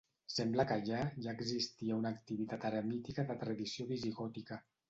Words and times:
Sembla 0.35 0.63
que 0.71 0.77
allà 0.83 1.01
ja 1.25 1.35
existia 1.37 1.99
una 2.03 2.13
activitat 2.17 2.67
eremítica 2.73 3.29
de 3.33 3.39
tradició 3.45 3.91
visigòtica. 3.93 4.63